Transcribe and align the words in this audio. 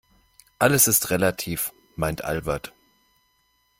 Alles 0.57 0.87
ist 0.87 1.11
relativ, 1.11 1.73
meint 1.95 2.23
Albert. 2.23 2.73